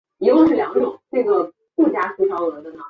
[0.01, 0.01] 红点梯形蟹为扇蟹科梯形蟹属
[2.53, 2.79] 的动物。